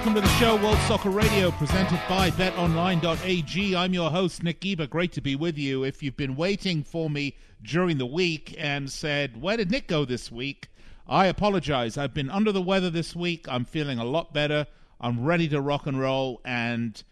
[0.00, 3.76] Welcome to the show, World Soccer Radio, presented by BetOnline.ag.
[3.76, 4.86] I'm your host, Nick Geber.
[4.86, 5.84] Great to be with you.
[5.84, 10.06] If you've been waiting for me during the week and said, Where did Nick go
[10.06, 10.68] this week?
[11.06, 11.98] I apologize.
[11.98, 13.44] I've been under the weather this week.
[13.46, 14.66] I'm feeling a lot better.
[15.02, 16.40] I'm ready to rock and roll.
[16.46, 17.02] And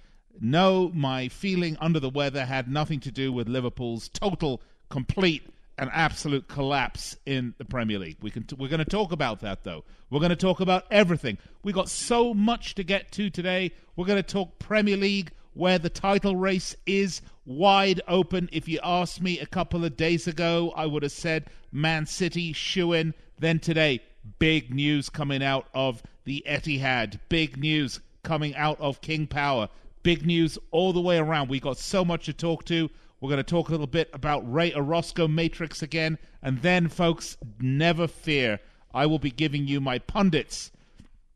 [0.41, 5.47] no, my feeling under the weather had nothing to do with Liverpool's total, complete
[5.79, 8.19] an absolute collapse in the Premier League.
[8.21, 9.85] We can t- we're going to talk about that though.
[10.11, 11.39] We're going to talk about everything.
[11.63, 13.73] We got so much to get to today.
[13.97, 18.49] We're going to talk Premier League where the title race is wide open.
[18.53, 22.53] If you asked me a couple of days ago, I would have said Man City
[22.53, 23.15] shoe in.
[23.39, 24.03] Then today,
[24.39, 27.21] big news coming out of the Etihad.
[27.29, 29.69] Big news coming out of King Power.
[30.03, 31.49] Big news all the way around.
[31.49, 32.91] We got so much to talk to.
[33.21, 36.19] We're going to talk a little bit about Ray Orozco Matrix again.
[36.41, 38.61] And then, folks, never fear.
[38.95, 40.71] I will be giving you my pundits'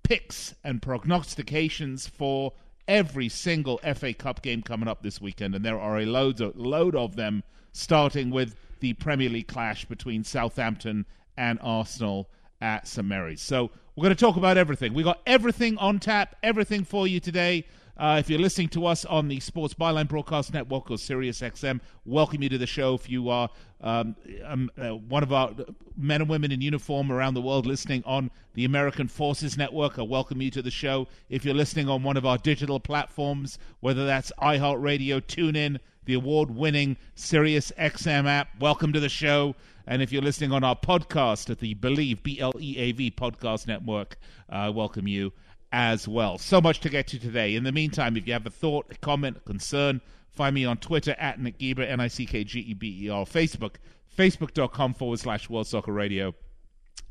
[0.04, 2.52] picks and prognostications for
[2.86, 5.54] every single FA Cup game coming up this weekend.
[5.54, 7.42] And there are a load of, load of them,
[7.72, 11.06] starting with the Premier League clash between Southampton
[11.36, 12.28] and Arsenal
[12.60, 13.42] at St Mary's.
[13.42, 14.94] So we're going to talk about everything.
[14.94, 17.66] We got everything on tap, everything for you today.
[17.96, 21.78] Uh, if you're listening to us on the Sports Byline Broadcast Network or Sirius XM,
[22.06, 22.94] welcome you to the show.
[22.94, 23.50] If you are
[23.82, 24.16] um,
[24.46, 25.50] um, uh, one of our
[25.96, 30.02] men and women in uniform around the world listening on the American Forces Network, I
[30.02, 31.06] welcome you to the show.
[31.28, 36.96] If you're listening on one of our digital platforms, whether that's iHeartRadio, TuneIn, the award-winning
[37.14, 39.54] Sirius XM app, welcome to the show.
[39.86, 43.10] And if you're listening on our podcast at the Believe B L E A V
[43.10, 44.16] podcast network,
[44.48, 45.32] uh, welcome you
[45.72, 46.38] as well.
[46.38, 47.56] So much to get to today.
[47.56, 50.00] In the meantime, if you have a thought, a comment, a concern,
[50.30, 53.08] find me on Twitter at Nick Geber, N I C K G E B E
[53.08, 53.76] R, Facebook,
[54.16, 56.34] facebook.com forward slash World Soccer Radio.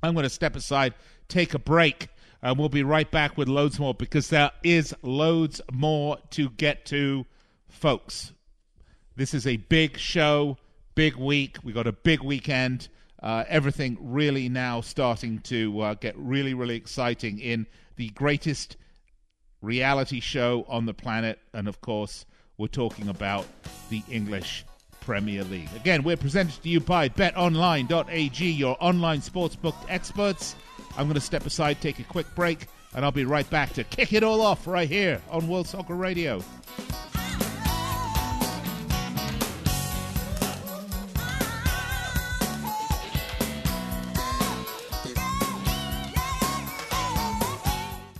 [0.03, 0.93] I'm going to step aside,
[1.27, 2.09] take a break,
[2.41, 6.85] and we'll be right back with loads more because there is loads more to get
[6.87, 7.25] to,
[7.67, 8.33] folks.
[9.15, 10.57] This is a big show,
[10.95, 11.57] big week.
[11.63, 12.89] We got a big weekend.
[13.21, 18.77] Uh, everything really now starting to uh, get really, really exciting in the greatest
[19.61, 21.39] reality show on the planet.
[21.53, 22.25] And of course,
[22.57, 23.45] we're talking about
[23.89, 24.65] the English
[24.99, 25.69] Premier League.
[25.75, 30.55] Again, we're presented to you by betonline.ag, your online sportsbook experts.
[30.97, 33.83] I'm going to step aside, take a quick break, and I'll be right back to
[33.83, 36.43] kick it all off right here on World Soccer Radio.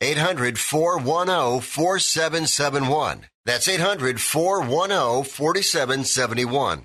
[0.00, 3.26] 800 410 4771.
[3.46, 6.84] That's 800 410 4771.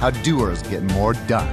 [0.00, 1.46] How doers get more done.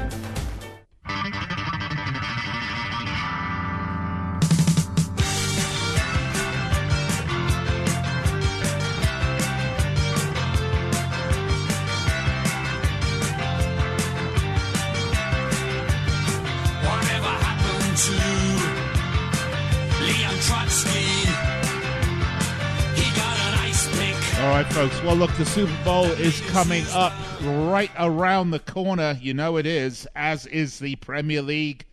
[16.85, 18.13] Whatever happened to
[20.05, 21.03] Leon Trotsky?
[22.95, 24.15] He got an ice pick.
[24.39, 25.03] All right, folks.
[25.03, 27.11] Well, look, the Super Bowl is coming up
[27.41, 29.17] right around the corner.
[29.21, 31.85] You know it is, as is the Premier League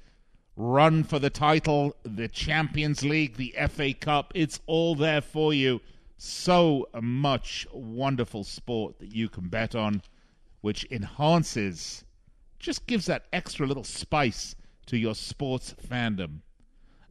[0.56, 4.32] run for the title, the Champions League, the FA Cup.
[4.34, 5.80] It's all there for you.
[6.16, 10.02] So much wonderful sport that you can bet on,
[10.60, 12.04] which enhances,
[12.58, 14.54] just gives that extra little spice
[14.86, 16.40] to your sports fandom.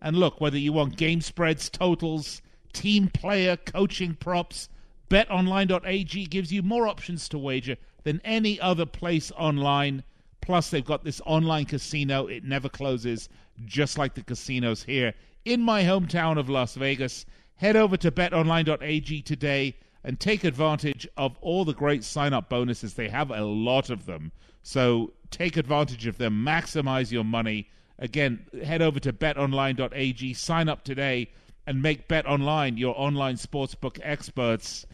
[0.01, 2.41] And look, whether you want game spreads, totals,
[2.71, 4.69] team player, coaching props,
[5.09, 10.03] betonline.ag gives you more options to wager than any other place online.
[10.41, 12.27] Plus, they've got this online casino.
[12.27, 13.29] It never closes,
[13.65, 15.13] just like the casinos here
[15.45, 17.25] in my hometown of Las Vegas.
[17.55, 22.93] Head over to betonline.ag today and take advantage of all the great sign up bonuses.
[22.93, 24.31] They have a lot of them.
[24.63, 27.69] So take advantage of them, maximize your money.
[27.99, 31.29] Again, head over to betonline.ag, sign up today,
[31.65, 34.85] and make BetOnline your online sportsbook experts.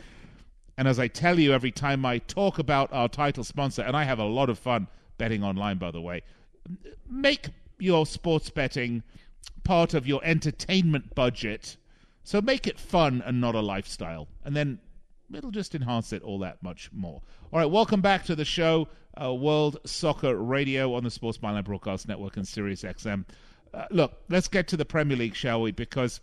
[0.79, 4.05] And as I tell you every time I talk about our title sponsor, and I
[4.05, 4.87] have a lot of fun
[5.17, 6.23] betting online, by the way,
[7.09, 7.49] make
[7.79, 9.03] your sports betting
[9.65, 11.75] part of your entertainment budget.
[12.23, 14.29] So make it fun and not a lifestyle.
[14.45, 14.79] And then
[15.35, 17.23] it'll just enhance it all that much more.
[17.51, 18.87] All right, welcome back to the show,
[19.21, 23.25] uh, World Soccer Radio on the Sports Byline Broadcast Network and Sirius XM.
[23.73, 25.71] Uh, look, let's get to the Premier League, shall we?
[25.71, 26.21] Because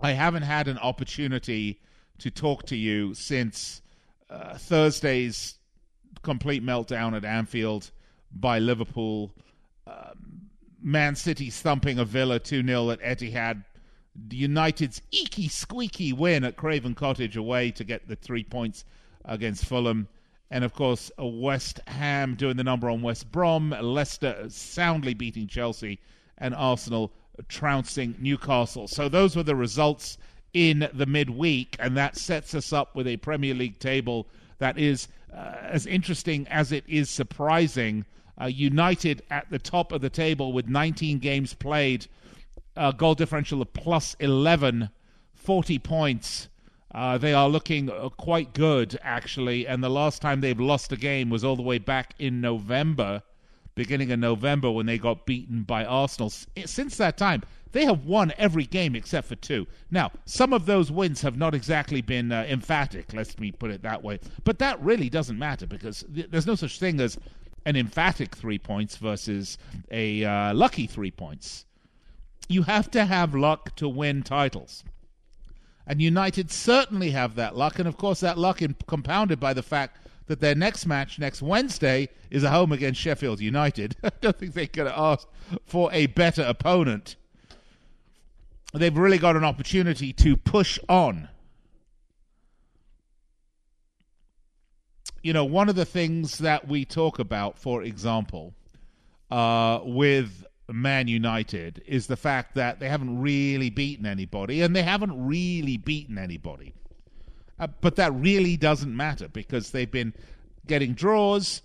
[0.00, 1.80] I haven't had an opportunity
[2.18, 3.82] to talk to you since
[4.30, 5.56] uh, Thursday's
[6.22, 7.90] complete meltdown at Anfield
[8.32, 9.32] by Liverpool.
[9.86, 10.48] Um,
[10.80, 13.64] Man City thumping a Villa 2 0 at Etihad.
[14.30, 18.84] United's eeky squeaky win at Craven Cottage away to get the three points
[19.24, 20.08] against Fulham.
[20.50, 25.98] And of course, West Ham doing the number on West Brom, Leicester soundly beating Chelsea,
[26.36, 27.12] and Arsenal
[27.48, 28.86] trouncing Newcastle.
[28.86, 30.18] So those were the results
[30.54, 34.26] in the midweek, and that sets us up with a Premier League table
[34.58, 38.04] that is uh, as interesting as it is surprising.
[38.40, 42.06] Uh, United at the top of the table with 19 games played,
[42.76, 44.90] a goal differential of plus 11,
[45.34, 46.48] 40 points.
[46.94, 49.66] Uh, they are looking uh, quite good, actually.
[49.66, 53.22] And the last time they've lost a game was all the way back in November,
[53.74, 56.30] beginning of November, when they got beaten by Arsenal.
[56.30, 57.42] Since that time,
[57.72, 59.66] they have won every game except for two.
[59.90, 63.82] Now, some of those wins have not exactly been uh, emphatic, let me put it
[63.82, 64.20] that way.
[64.44, 67.18] But that really doesn't matter because th- there's no such thing as
[67.64, 69.58] an emphatic three points versus
[69.90, 71.64] a uh, lucky three points.
[72.48, 74.84] You have to have luck to win titles.
[75.86, 77.78] And United certainly have that luck.
[77.78, 81.42] And of course, that luck in, compounded by the fact that their next match next
[81.42, 83.96] Wednesday is a home against Sheffield United.
[84.04, 85.28] I don't think they could have asked
[85.64, 87.16] for a better opponent.
[88.72, 91.28] They've really got an opportunity to push on.
[95.22, 98.54] You know, one of the things that we talk about, for example,
[99.30, 104.82] uh, with Man United is the fact that they haven't really beaten anybody, and they
[104.82, 106.72] haven't really beaten anybody.
[107.58, 110.14] Uh, but that really doesn't matter because they've been
[110.66, 111.62] getting draws,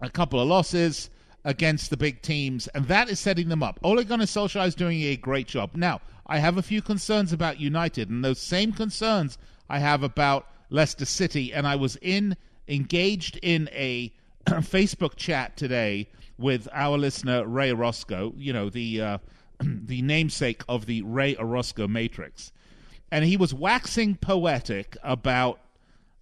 [0.00, 1.08] a couple of losses
[1.46, 3.78] against the big teams, and that is setting them up.
[3.84, 5.70] Ole Gunnar Solskjaer is doing a great job.
[5.74, 9.38] Now, I have a few concerns about United, and those same concerns
[9.70, 11.54] I have about Leicester City.
[11.54, 12.36] And I was in
[12.66, 14.12] engaged in a
[14.46, 19.18] Facebook chat today with our listener Ray Orozco, you know the uh,
[19.62, 22.52] the namesake of the Ray Orozco Matrix,
[23.12, 25.60] and he was waxing poetic about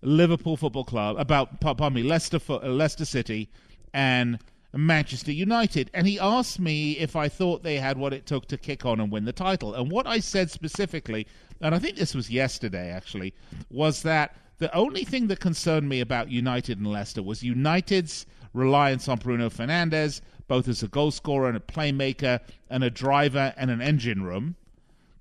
[0.03, 3.49] Liverpool Football Club, about pardon me, Leicester Leicester City,
[3.95, 4.39] and
[4.77, 5.91] Manchester United.
[5.95, 9.01] And he asked me if I thought they had what it took to kick on
[9.01, 9.75] and win the title.
[9.75, 11.27] And what I said specifically,
[11.61, 13.35] and I think this was yesterday actually,
[13.71, 19.09] was that the only thing that concerned me about United and Leicester was United's reliance
[19.09, 22.41] on Bruno Fernandes, both as a goal scorer and a playmaker
[22.71, 24.55] and a driver and an engine room,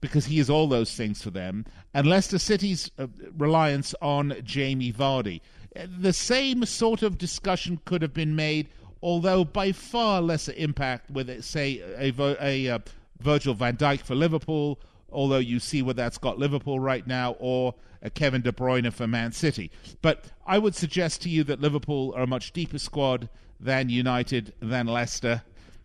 [0.01, 3.07] because he is all those things for them, and Leicester City's uh,
[3.37, 5.41] reliance on Jamie Vardy.
[5.75, 8.69] The same sort of discussion could have been made,
[9.03, 12.79] although by far lesser impact with, it, say, a, a, a uh,
[13.19, 14.79] Virgil van Dijk for Liverpool,
[15.11, 19.05] although you see where that's got Liverpool right now, or a Kevin De Bruyne for
[19.05, 19.69] Man City.
[20.01, 23.29] But I would suggest to you that Liverpool are a much deeper squad
[23.59, 25.43] than United, than Leicester.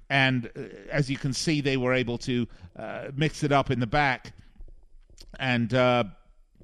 [0.08, 0.60] And uh,
[0.90, 2.46] as you can see, they were able to
[2.76, 4.32] uh, mix it up in the back
[5.40, 6.04] and uh,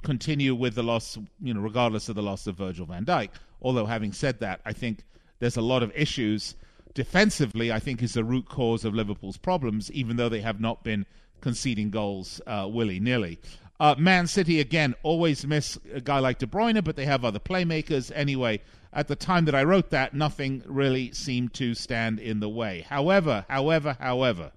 [0.04, 3.30] continue with the loss, you know, regardless of the loss of Virgil van Dijk.
[3.60, 5.04] Although, having said that, I think
[5.44, 6.54] there's a lot of issues
[6.94, 10.82] defensively, I think, is the root cause of Liverpool's problems, even though they have not
[10.82, 11.04] been
[11.42, 13.38] conceding goals uh, willy nilly.
[13.78, 17.38] Uh, Man City, again, always miss a guy like De Bruyne, but they have other
[17.38, 18.10] playmakers.
[18.14, 22.48] Anyway, at the time that I wrote that, nothing really seemed to stand in the
[22.48, 22.86] way.
[22.88, 24.52] However, however, however,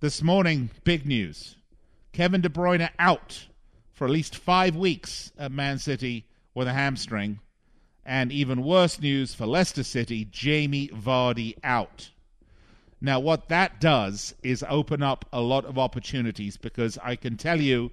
[0.00, 1.56] this morning, big news.
[2.12, 3.48] Kevin De Bruyne out
[3.92, 6.24] for at least five weeks at Man City
[6.54, 7.40] with a hamstring.
[8.08, 12.08] And even worse news for Leicester City, Jamie Vardy out.
[13.02, 17.60] Now, what that does is open up a lot of opportunities because I can tell
[17.60, 17.90] you,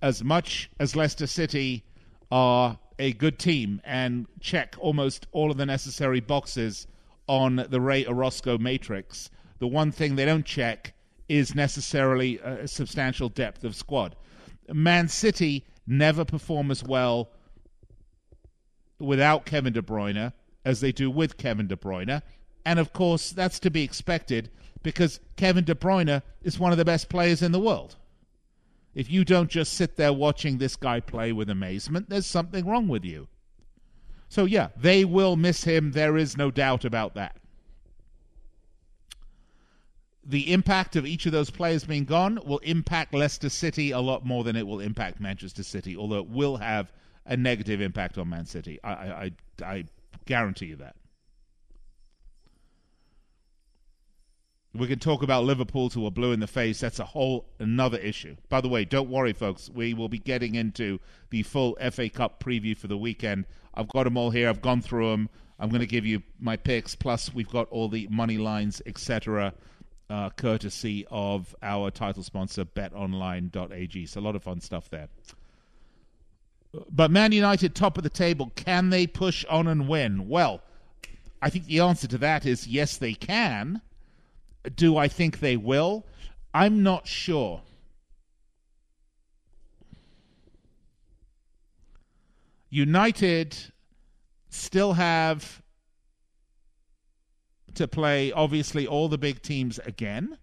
[0.00, 1.84] as much as Leicester City
[2.30, 6.86] are a good team and check almost all of the necessary boxes
[7.26, 10.94] on the Ray Orozco matrix, the one thing they don't check
[11.28, 14.14] is necessarily a substantial depth of squad.
[14.72, 17.30] Man City never perform as well
[18.98, 20.32] without Kevin De Bruyne
[20.64, 22.22] as they do with Kevin De Bruyne.
[22.64, 24.50] And of course, that's to be expected
[24.82, 27.96] because Kevin De Bruyne is one of the best players in the world.
[28.94, 32.88] If you don't just sit there watching this guy play with amazement, there's something wrong
[32.88, 33.28] with you.
[34.28, 35.92] So, yeah, they will miss him.
[35.92, 37.36] There is no doubt about that.
[40.24, 44.24] The impact of each of those players being gone will impact Leicester City a lot
[44.24, 46.92] more than it will impact Manchester City, although it will have
[47.26, 48.78] a negative impact on Man City.
[48.82, 49.30] I, I,
[49.62, 49.84] I
[50.24, 50.96] guarantee you that.
[54.74, 56.80] We can talk about Liverpool to a blue in the face.
[56.80, 58.36] That's a whole another issue.
[58.50, 59.70] By the way, don't worry, folks.
[59.70, 60.98] We will be getting into
[61.30, 63.46] the full FA Cup preview for the weekend.
[63.72, 64.50] I've got them all here.
[64.50, 65.30] I've gone through them.
[65.58, 66.94] I'm going to give you my picks.
[66.94, 69.54] Plus, we've got all the money lines, etc.,
[70.10, 74.06] uh, courtesy of our title sponsor, BetOnline.ag.
[74.06, 75.08] So a lot of fun stuff there.
[76.90, 80.28] But Man United, top of the table, can they push on and win?
[80.28, 80.62] Well,
[81.40, 83.82] I think the answer to that is yes, they can.
[84.74, 86.06] Do I think they will?
[86.52, 87.62] I'm not sure.
[92.70, 93.56] United
[94.48, 95.62] still have
[97.74, 100.38] to play, obviously, all the big teams again.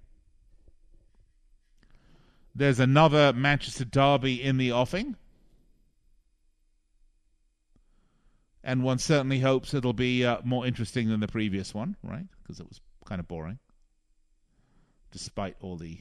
[2.56, 5.16] There's another Manchester Derby in the offing.
[8.64, 12.26] And one certainly hopes it'll be uh, more interesting than the previous one, right?
[12.42, 13.60] Because it was kind of boring
[15.14, 16.00] despite all the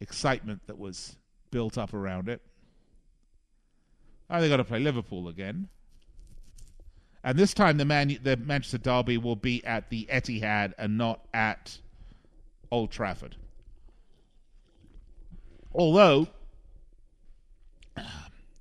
[0.00, 1.16] excitement that was
[1.50, 2.42] built up around it.
[4.28, 5.68] Oh, they got to play Liverpool again.
[7.22, 11.20] And this time, the Man the Manchester Derby will be at the Etihad and not
[11.32, 11.78] at
[12.70, 13.36] Old Trafford.
[15.72, 16.28] Although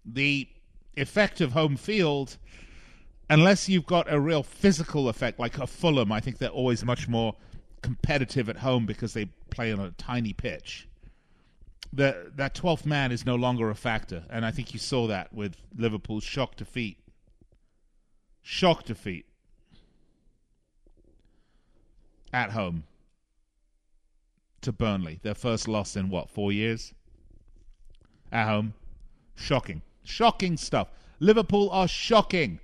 [0.05, 0.47] the
[0.95, 2.37] effect of home field,
[3.29, 7.07] unless you've got a real physical effect like a Fulham, I think they're always much
[7.07, 7.35] more
[7.81, 10.87] competitive at home because they play on a tiny pitch.
[11.91, 15.33] The, that 12th man is no longer a factor, and I think you saw that
[15.33, 16.97] with Liverpool's shock defeat.
[18.41, 19.25] Shock defeat
[22.31, 22.83] at home
[24.61, 25.19] to Burnley.
[25.23, 26.93] Their first loss in what, four years?
[28.31, 28.73] At home.
[29.35, 29.81] Shocking.
[30.03, 30.89] Shocking stuff.
[31.19, 32.59] Liverpool are shocking.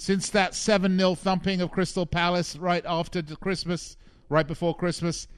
[0.00, 3.98] Since that 7 0 thumping of Crystal Palace right after Christmas,
[4.30, 5.28] right before Christmas,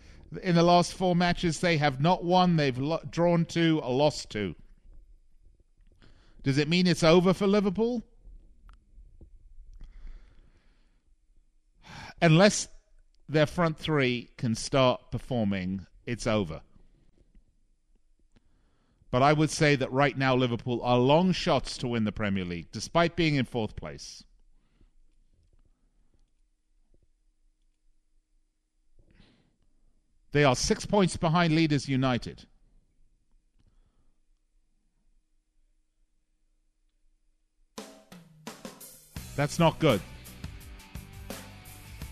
[0.41, 2.55] in the last four matches, they have not won.
[2.55, 4.55] They've lo- drawn two, lost two.
[6.45, 8.05] Does it mean it's over for Liverpool?
[12.23, 12.69] Unless
[13.29, 16.61] their front three can start performing, it's over.
[19.11, 22.45] But I would say that right now Liverpool are long shots to win the Premier
[22.45, 24.23] League, despite being in fourth place.
[30.33, 32.47] They are six points behind leaders United.
[39.37, 40.01] That's not good.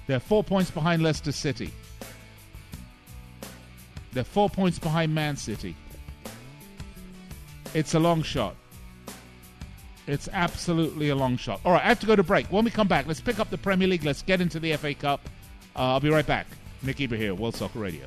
[0.07, 1.73] They're four points behind Leicester City.
[4.13, 5.77] They're four points behind Man City.
[7.75, 8.57] It's a long shot.
[10.07, 11.61] It's absolutely a long shot.
[11.65, 12.47] All right, I have to go to break.
[12.51, 14.05] When we come back, let's pick up the Premier League.
[14.05, 15.21] Let's get into the FA Cup.
[15.77, 16.47] Uh, I'll be right back.
[16.83, 18.07] Nick Geber here, World Soccer Radio.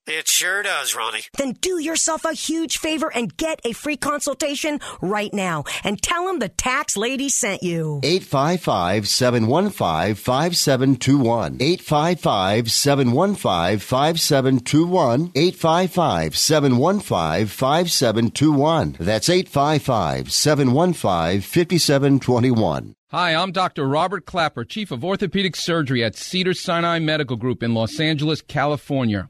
[0.07, 1.27] It sure does, Roni.
[1.37, 6.25] Then do yourself a huge favor and get a free consultation right now and tell
[6.25, 7.99] them the tax lady sent you.
[8.03, 11.57] 855 715 5721.
[11.61, 15.31] 855 715 5721.
[15.35, 18.95] 855 715 5721.
[18.99, 22.95] That's 855 715 5721.
[23.11, 23.87] Hi, I'm Dr.
[23.87, 29.29] Robert Klapper, Chief of Orthopedic Surgery at Cedars-Sinai Medical Group in Los Angeles, California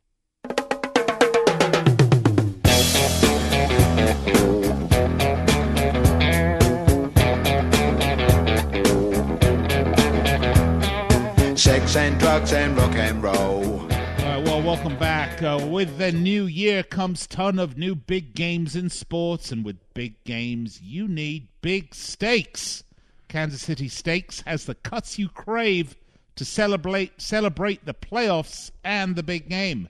[12.31, 13.81] Drugs and rock and roll.
[13.91, 15.43] Uh, well, welcome back.
[15.43, 19.75] Uh, with the new year comes ton of new big games in sports, and with
[19.93, 22.85] big games, you need big stakes.
[23.27, 25.97] Kansas City Steaks has the cuts you crave
[26.37, 29.89] to celebrate celebrate the playoffs and the big game.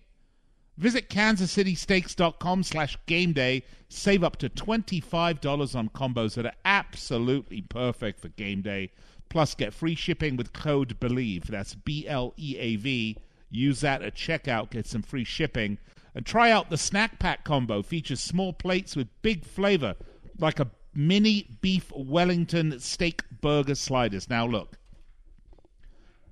[0.80, 3.62] Visit kansascitysteaks.com slash game day.
[3.88, 8.89] Save up to $25 on combos that are absolutely perfect for game day.
[9.32, 11.48] Plus, get free shipping with code BELIEVE.
[11.48, 13.17] That's B L E A V.
[13.50, 15.78] Use that at checkout, get some free shipping.
[16.13, 17.82] And try out the snack pack combo.
[17.82, 19.96] Features small plates with big flavor,
[20.38, 24.30] like a mini beef Wellington steak burger sliders.
[24.30, 24.78] Now, look,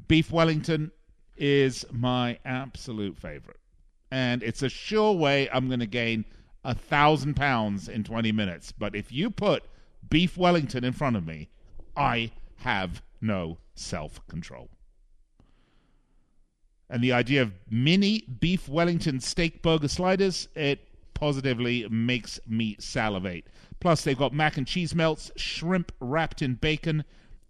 [0.09, 0.91] beef Wellington
[1.38, 3.62] is my absolute favorite.
[4.12, 6.25] And it's a sure way I'm going to gain
[6.65, 8.73] a thousand pounds in 20 minutes.
[8.73, 9.63] But if you put
[10.09, 11.47] beef Wellington in front of me,
[11.95, 14.69] I have no self control.
[16.89, 23.45] And the idea of mini beef Wellington steak burger sliders, it positively makes me salivate.
[23.79, 27.03] Plus, they've got mac and cheese melts, shrimp wrapped in bacon.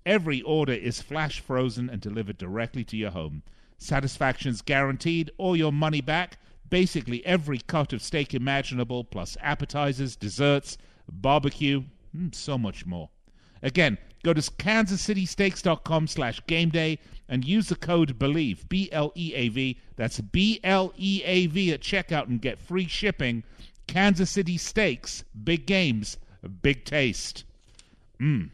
[0.05, 3.43] Every order is flash frozen and delivered directly to your home.
[3.77, 6.37] Satisfaction's guaranteed or your money back.
[6.69, 10.77] Basically, every cut of steak imaginable, plus appetizers, desserts,
[11.11, 11.83] barbecue,
[12.15, 13.09] mm, so much more.
[13.63, 19.79] Again, go to kansascitysteaks.com slash game day and use the code BELIEVE, B-L-E-A-V.
[19.95, 23.43] That's B-L-E-A-V at checkout and get free shipping.
[23.87, 26.17] Kansas City Steaks, big games,
[26.61, 27.43] big taste.
[28.19, 28.49] Mmm.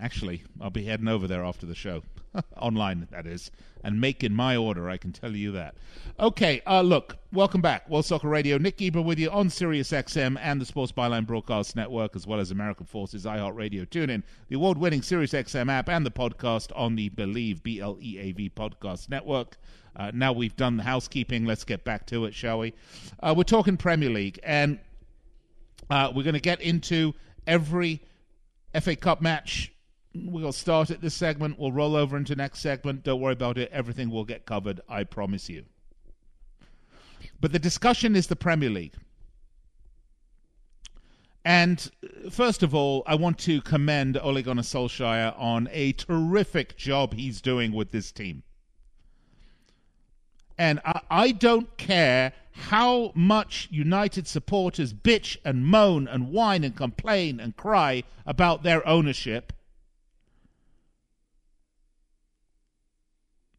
[0.00, 2.02] Actually, I'll be heading over there after the show.
[2.56, 3.50] Online, that is.
[3.82, 5.76] And making my order, I can tell you that.
[6.18, 7.88] Okay, uh, look, welcome back.
[7.88, 8.58] World Soccer Radio.
[8.58, 12.40] Nick Geber with you on Sirius XM and the Sports Byline Broadcast Network, as well
[12.40, 13.88] as American Forces iHeartRadio.
[13.88, 17.80] Tune in the award winning Sirius XM app and the podcast on the Believe, B
[17.80, 19.56] L E A V Podcast Network.
[19.94, 22.74] Uh, now we've done the housekeeping, let's get back to it, shall we?
[23.20, 24.78] Uh, we're talking Premier League, and
[25.88, 27.14] uh, we're going to get into
[27.46, 28.02] every
[28.80, 29.72] FA Cup match
[30.24, 31.58] We'll start at this segment.
[31.58, 33.02] We'll roll over into next segment.
[33.02, 33.70] Don't worry about it.
[33.72, 34.80] Everything will get covered.
[34.88, 35.64] I promise you.
[37.40, 38.94] But the discussion is the Premier League.
[41.44, 46.76] And uh, first of all, I want to commend Ole Gunnar Solskjaer on a terrific
[46.76, 48.42] job he's doing with this team.
[50.58, 56.74] And I, I don't care how much United supporters bitch and moan and whine and
[56.74, 59.52] complain and cry about their ownership.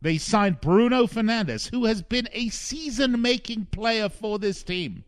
[0.02, 5.04] They signed Bruno Fernandes, who has been a season making player for this team.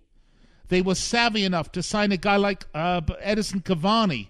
[0.70, 4.28] They were savvy enough to sign a guy like uh, Edinson Cavani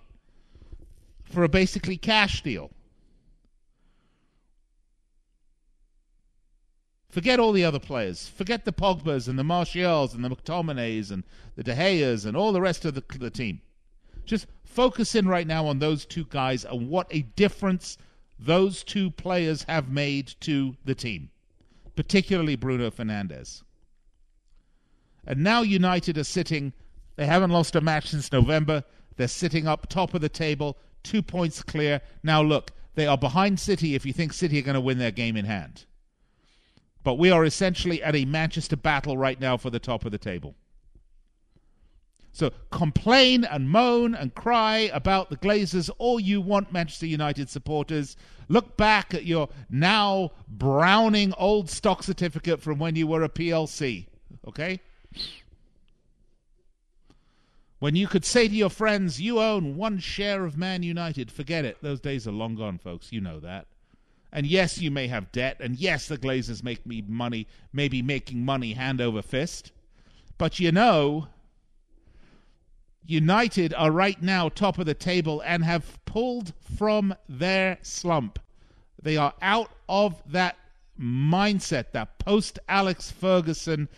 [1.24, 2.72] for a basically cash deal.
[7.10, 8.28] Forget all the other players.
[8.28, 11.24] Forget the Pogbas and the Martials and the McTominays and
[11.56, 13.62] the De Geas and all the rest of the, the team.
[14.26, 17.98] Just focus in right now on those two guys and what a difference
[18.40, 21.30] those two players have made to the team,
[21.96, 23.64] particularly Bruno Fernandes.
[25.28, 26.74] And now United are sitting,
[27.18, 28.84] they haven't lost a match since November.
[29.18, 32.02] They're sitting up top of the table, two points clear.
[32.24, 35.12] Now, look, they are behind City if you think City are going to win their
[35.12, 35.86] game in hand.
[37.04, 40.18] But we are essentially at a Manchester battle right now for the top of the
[40.18, 40.56] table.
[42.32, 48.16] So complain and moan and cry about the Glazers all you want, Manchester United supporters.
[48.48, 54.08] Look back at your now browning old stock certificate from when you were a PLC,
[54.48, 54.80] okay?
[57.80, 61.64] When you could say to your friends, you own one share of Man United, forget
[61.64, 61.78] it.
[61.82, 63.12] Those days are long gone, folks.
[63.12, 63.68] You know that.
[64.32, 68.46] And yes, you may have debt, and yes, the Glazers make me money, maybe making
[68.46, 69.72] money hand over fist.
[70.38, 71.30] But you know,
[73.10, 78.38] United are right now top of the table and have pulled from their slump.
[79.02, 80.58] They are out of that
[81.02, 83.90] mindset, that post Alex Ferguson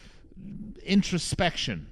[0.85, 1.87] introspection.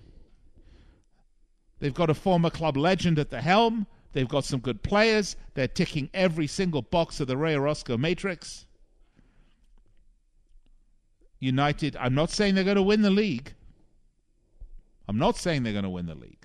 [1.80, 3.86] They've got a former club legend at the helm.
[4.14, 5.36] They've got some good players.
[5.56, 8.66] They're ticking every single box of the Ray Orozco matrix.
[11.42, 13.56] United, I'm not saying they're going to win the league.
[15.10, 16.39] I'm not saying they're going to win the league.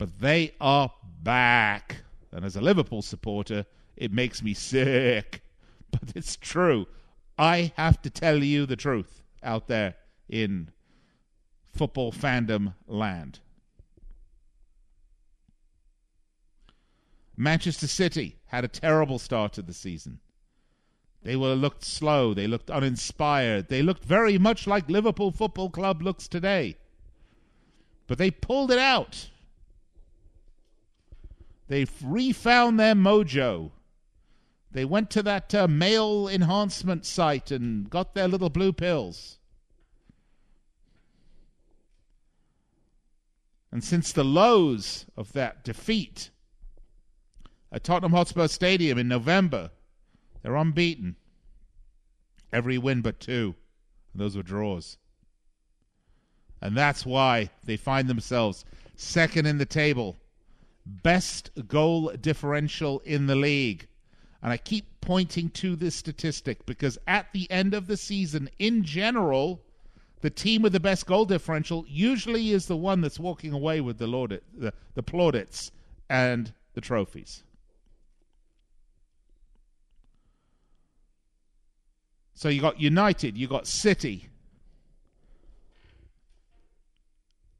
[0.00, 0.90] But they are
[1.22, 1.96] back.
[2.32, 3.66] And as a Liverpool supporter,
[3.98, 5.42] it makes me sick.
[5.90, 6.86] But it's true.
[7.36, 9.96] I have to tell you the truth out there
[10.28, 10.70] in
[11.66, 13.40] football fandom land.
[17.36, 20.20] Manchester City had a terrible start to the season.
[21.24, 22.32] They were looked slow.
[22.32, 23.68] They looked uninspired.
[23.68, 26.76] They looked very much like Liverpool Football Club looks today.
[28.06, 29.28] But they pulled it out.
[31.70, 33.70] They refound their mojo.
[34.72, 39.38] They went to that uh, male enhancement site and got their little blue pills.
[43.70, 46.30] And since the lows of that defeat
[47.70, 49.70] at Tottenham Hotspur Stadium in November,
[50.42, 51.14] they're unbeaten.
[52.52, 53.54] Every win but two.
[54.12, 54.98] Those were draws.
[56.60, 58.64] And that's why they find themselves
[58.96, 60.19] second in the table.
[61.02, 63.86] Best goal differential in the league.
[64.42, 68.82] And I keep pointing to this statistic because at the end of the season, in
[68.84, 69.60] general,
[70.22, 73.98] the team with the best goal differential usually is the one that's walking away with
[73.98, 75.70] the, laudit, the, the plaudits
[76.08, 77.42] and the trophies.
[82.34, 84.29] So you got United, you got City.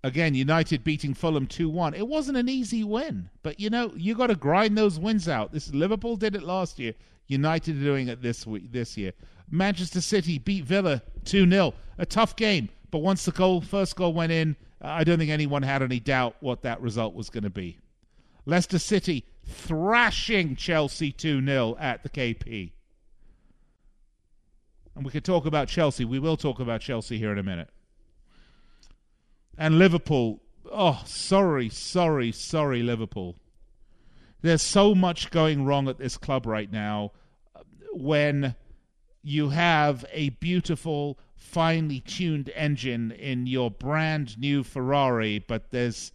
[0.02, 1.94] Again, United beating Fulham 2 1.
[1.94, 5.52] It wasn't an easy win, but you know, you got to grind those wins out.
[5.52, 6.94] This Liverpool did it last year.
[7.26, 9.12] United are doing it this week, this year.
[9.50, 11.74] Manchester City beat Villa 2 0.
[11.98, 15.62] A tough game, but once the goal, first goal went in, I don't think anyone
[15.62, 17.78] had any doubt what that result was going to be.
[18.46, 22.72] Leicester City thrashing Chelsea 2 0 at the KP.
[24.94, 26.04] And we could talk about Chelsea.
[26.04, 27.68] We will talk about Chelsea here in a minute.
[29.60, 30.40] And Liverpool.
[30.72, 33.36] Oh, sorry, sorry, sorry, Liverpool.
[34.40, 37.12] There's so much going wrong at this club right now
[37.54, 37.60] uh,
[37.92, 38.54] when
[39.22, 46.10] you have a beautiful, finely tuned engine in your brand new Ferrari, but there's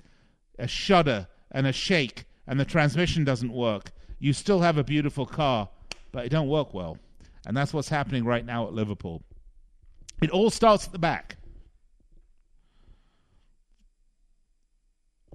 [0.58, 3.91] a shudder and a shake and the transmission doesn't work.
[4.17, 5.69] You still have a beautiful car,
[6.12, 6.97] but it don't work well.
[7.45, 9.21] And that's what's happening right now at Liverpool.
[10.19, 11.38] It all starts at the back.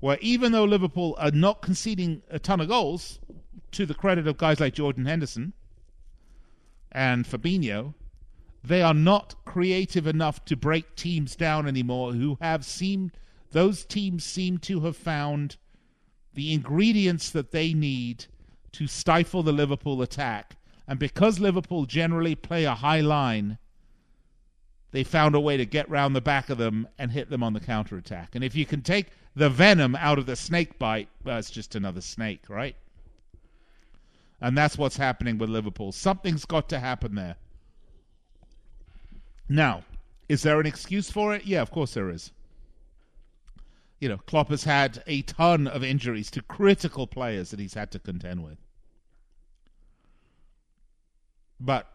[0.01, 3.21] Where even though Liverpool are not conceding a ton of goals,
[3.73, 5.53] to the credit of guys like Jordan Henderson
[6.91, 7.95] and Fabinho,
[8.63, 13.13] they are not creative enough to break teams down anymore who have seemed
[13.53, 15.57] those teams seem to have found
[16.35, 18.27] the ingredients that they need
[18.73, 20.57] to stifle the Liverpool attack.
[20.87, 23.59] And because Liverpool generally play a high line,
[24.93, 27.53] they found a way to get round the back of them and hit them on
[27.53, 28.35] the counter attack.
[28.35, 31.75] And if you can take the venom out of the snake bite, well, it's just
[31.75, 32.75] another snake, right?
[34.41, 35.93] And that's what's happening with Liverpool.
[35.93, 37.37] Something's got to happen there.
[39.49, 39.85] Now,
[40.29, 41.45] is there an excuse for it?
[41.45, 42.33] Yeah, of course there is.
[44.01, 47.91] You know, Klopp has had a ton of injuries to critical players that he's had
[47.91, 48.57] to contend with.
[51.61, 51.87] But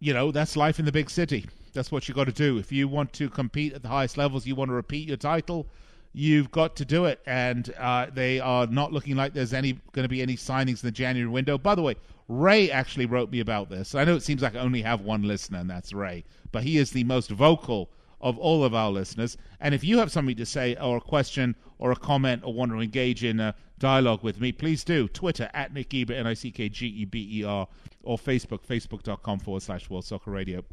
[0.00, 1.46] you know, that's life in the big city.
[1.78, 2.58] That's what you got to do.
[2.58, 5.68] If you want to compete at the highest levels, you want to repeat your title,
[6.12, 7.20] you've got to do it.
[7.24, 10.88] And uh, they are not looking like there's any going to be any signings in
[10.88, 11.56] the January window.
[11.56, 11.94] By the way,
[12.26, 13.94] Ray actually wrote me about this.
[13.94, 16.78] I know it seems like I only have one listener, and that's Ray, but he
[16.78, 19.36] is the most vocal of all of our listeners.
[19.60, 22.72] And if you have something to say or a question or a comment or want
[22.72, 25.06] to engage in a dialogue with me, please do.
[25.06, 27.68] Twitter at Nick Geber, N I C K G E B E R,
[28.02, 30.64] or Facebook, facebook.com forward slash World Soccer Radio.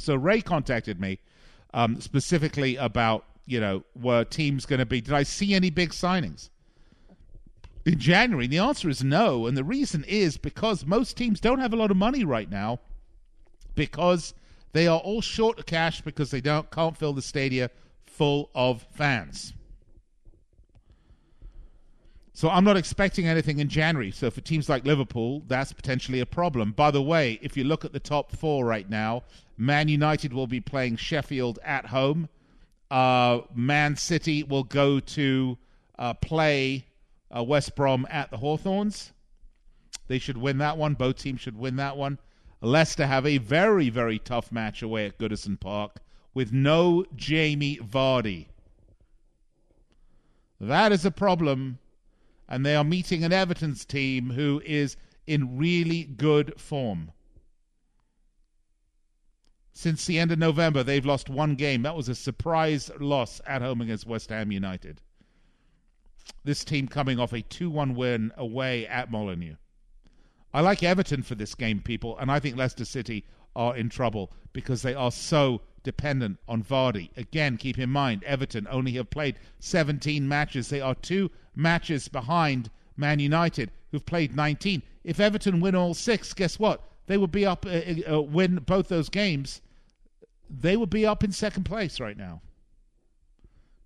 [0.00, 1.18] So Ray contacted me
[1.74, 5.90] um, specifically about, you know, were teams going to be, did I see any big
[5.90, 6.50] signings?
[7.84, 9.46] In January, And the answer is no.
[9.46, 12.80] And the reason is because most teams don't have a lot of money right now
[13.74, 14.34] because
[14.72, 17.70] they are all short of cash because they don't can't fill the stadia
[18.06, 19.54] full of fans.
[22.38, 24.12] So I'm not expecting anything in January.
[24.12, 26.70] So for teams like Liverpool, that's potentially a problem.
[26.70, 29.24] By the way, if you look at the top four right now,
[29.56, 32.28] Man United will be playing Sheffield at home.
[32.92, 35.58] Uh, Man City will go to
[35.98, 36.86] uh, play
[37.36, 39.10] uh, West Brom at the Hawthorns.
[40.06, 40.94] They should win that one.
[40.94, 42.20] Both teams should win that one.
[42.60, 45.96] Leicester have a very, very tough match away at Goodison Park
[46.34, 48.46] with no Jamie Vardy.
[50.60, 51.80] That is a problem,
[52.48, 57.12] and they are meeting an Everton's team who is in really good form.
[59.72, 61.82] Since the end of November, they've lost one game.
[61.82, 65.02] That was a surprise loss at home against West Ham United.
[66.42, 69.56] This team coming off a 2 1 win away at Molineux.
[70.52, 74.32] I like Everton for this game, people, and I think Leicester City are in trouble
[74.52, 77.08] because they are so dependent on Vardy.
[77.16, 80.68] Again, keep in mind, Everton only have played 17 matches.
[80.68, 84.82] They are two matches behind Man United, who've played 19.
[85.02, 86.82] If Everton win all six, guess what?
[87.06, 89.62] They would be up, uh, uh, uh, win both those games.
[90.50, 92.42] They would be up in second place right now.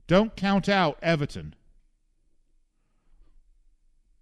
[0.08, 1.54] Don't count out Everton.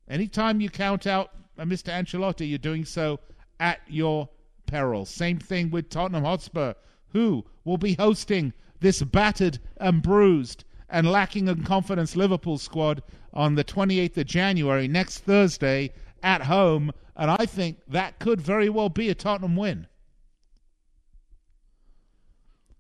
[0.07, 1.90] Anytime you count out uh, Mr.
[1.90, 3.21] Ancelotti, you're doing so
[3.59, 4.29] at your
[4.66, 5.07] peril.
[5.07, 6.75] Same thing with Tottenham Hotspur,
[7.12, 13.55] who will be hosting this battered and bruised and lacking in confidence Liverpool squad on
[13.55, 15.92] the 28th of January, next Thursday,
[16.23, 16.92] at home.
[17.16, 19.87] And I think that could very well be a Tottenham win.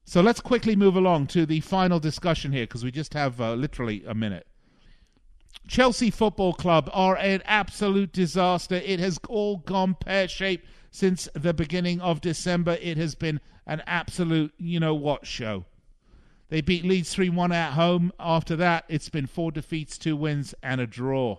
[0.04, 3.54] So let's quickly move along to the final discussion here because we just have uh,
[3.54, 4.46] literally a minute.
[5.68, 8.74] Chelsea Football Club are an absolute disaster.
[8.74, 12.78] It has all gone pear shaped since the beginning of December.
[12.80, 15.64] It has been an absolute, you know what, show.
[16.48, 18.12] They beat Leeds 3 1 at home.
[18.18, 21.38] After that, it's been four defeats, two wins, and a draw.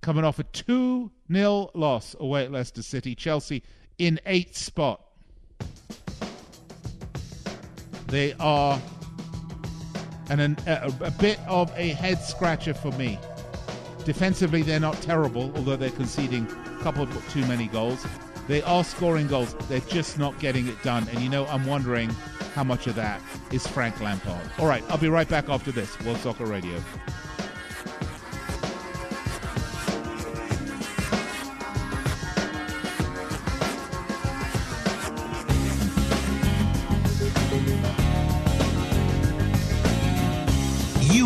[0.00, 3.14] Coming off a 2 0 loss away at Leicester City.
[3.14, 3.62] Chelsea
[3.98, 5.00] in eighth spot.
[8.08, 8.80] They are
[10.28, 13.18] an, a, a bit of a head scratcher for me.
[14.04, 18.04] Defensively, they're not terrible, although they're conceding a couple too many goals.
[18.48, 19.54] They are scoring goals.
[19.68, 21.06] They're just not getting it done.
[21.10, 22.10] And you know, I'm wondering
[22.54, 23.20] how much of that
[23.52, 24.50] is Frank Lampard.
[24.58, 25.98] All right, I'll be right back after this.
[26.00, 26.82] World Soccer Radio.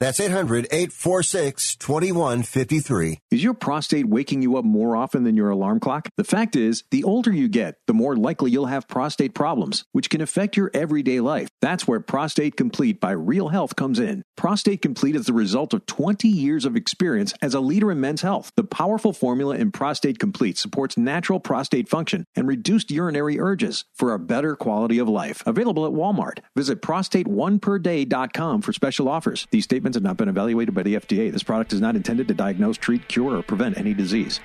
[0.00, 3.18] That's 800 846 2153.
[3.32, 6.08] Is your prostate waking you up more often than your alarm clock?
[6.16, 10.08] The fact is, the older you get, the more likely you'll have prostate problems, which
[10.08, 11.48] can affect your everyday life.
[11.60, 14.22] That's where Prostate Complete by Real Health comes in.
[14.36, 18.22] Prostate Complete is the result of 20 years of experience as a leader in men's
[18.22, 18.52] health.
[18.54, 24.12] The powerful formula in Prostate Complete supports natural prostate function and reduced urinary urges for
[24.12, 25.42] a better quality of life.
[25.44, 26.38] Available at Walmart.
[26.54, 29.48] Visit prostateoneperday.com for special offers.
[29.50, 31.32] These statements have not been evaluated by the FDA.
[31.32, 34.40] This product is not intended to diagnose, treat, cure, or prevent any disease.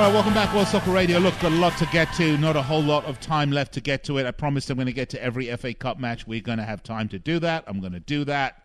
[0.00, 1.18] All right, welcome back, World Soccer Radio.
[1.18, 2.38] Look, got a lot to get to.
[2.38, 4.24] Not a whole lot of time left to get to it.
[4.24, 6.26] I promised I'm going to get to every FA Cup match.
[6.26, 7.64] We're going to have time to do that.
[7.66, 8.59] I'm going to do that.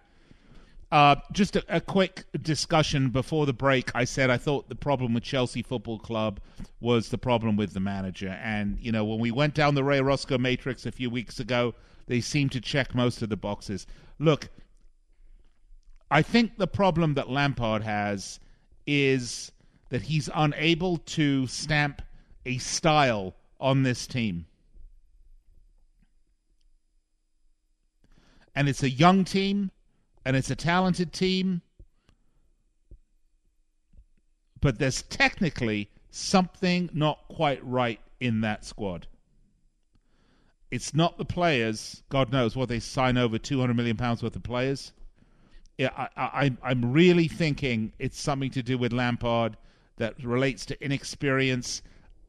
[0.92, 3.92] Uh, just a, a quick discussion before the break.
[3.96, 6.40] I said I thought the problem with Chelsea Football Club
[6.80, 8.40] was the problem with the manager.
[8.42, 11.74] And, you know, when we went down the Ray Roscoe matrix a few weeks ago,
[12.08, 13.88] they seemed to check most of the boxes.
[14.20, 14.50] Look,
[16.12, 18.40] I think the problem that Lampard has
[18.86, 19.52] is
[19.90, 22.02] that he's unable to stamp
[22.46, 24.46] a style on this team.
[28.56, 29.72] And it's a young team,
[30.26, 31.62] and it's a talented team,
[34.60, 39.08] but there's technically something not quite right in that squad.
[40.72, 42.04] It's not the players.
[42.10, 44.92] God knows what they sign over two hundred million pounds worth of players.
[45.78, 49.58] Yeah, I, I, I'm really thinking it's something to do with Lampard
[49.98, 51.82] that relates to inexperience.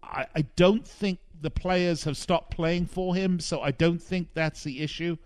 [0.02, 4.28] I, I don't think the players have stopped playing for him, so I don't think
[4.34, 5.16] that's the issue.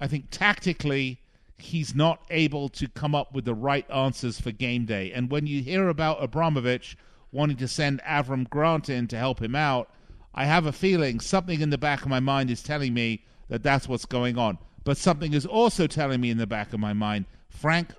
[0.00, 1.20] I think tactically,
[1.58, 5.12] he's not able to come up with the right answers for game day.
[5.12, 6.96] And when you hear about Abramovich
[7.32, 9.90] wanting to send Avram Grant in to help him out,
[10.34, 13.62] I have a feeling something in the back of my mind is telling me that
[13.62, 14.58] that's what's going on.
[14.84, 17.92] But something is also telling me in the back of my mind Frank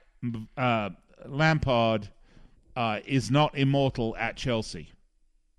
[0.57, 0.89] uh,
[1.26, 2.10] Lampard
[2.76, 4.93] uh, is not immortal at Chelsea.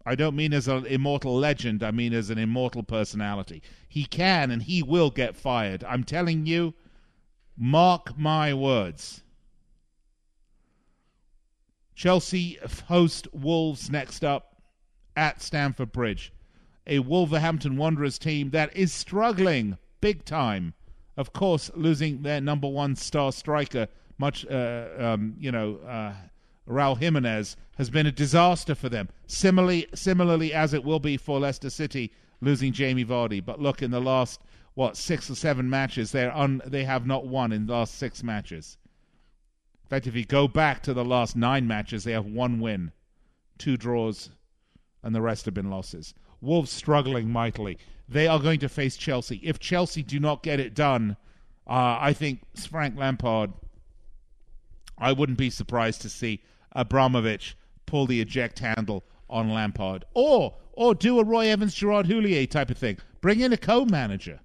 [0.07, 3.63] I don't mean as an immortal legend, I mean as an immortal personality.
[3.89, 5.85] He can and he will get fired.
[5.85, 6.75] I'm telling you,
[7.61, 9.23] mark my words.
[11.95, 12.59] Chelsea
[12.89, 14.57] host Wolves next up
[15.15, 16.33] at Stamford Bridge.
[16.87, 20.73] A Wolverhampton Wanderers team that is struggling big time.
[21.19, 26.15] Of course, losing their number one star striker, much, uh, um, you know, uh,
[26.67, 29.11] Raul Jimenez has been a disaster for them.
[29.27, 33.45] Similarly, similarly as it will be for Leicester City losing Jamie Vardy.
[33.45, 34.41] But look, in the last
[34.75, 38.23] what six or seven matches, they're un, they have not won in the last six
[38.23, 38.79] matches.
[39.85, 42.93] In fact, if you go back to the last nine matches, they have one win,
[43.59, 44.31] two draws,
[45.03, 46.15] and the rest have been losses.
[46.41, 47.79] Wolves struggling mightily.
[48.09, 49.41] They are going to face Chelsea.
[49.43, 51.17] If Chelsea do not get it done,
[51.67, 53.53] uh, I think Frank Lampard.
[54.99, 56.43] I wouldn't be surprised to see
[56.73, 57.57] Abramovich
[57.87, 62.71] pull the eject handle on Lampard, or or do a Roy Evans, Gerard Houllier type
[62.71, 62.99] of thing.
[63.21, 64.41] Bring in a co-manager.